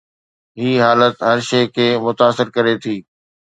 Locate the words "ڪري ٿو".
2.55-2.95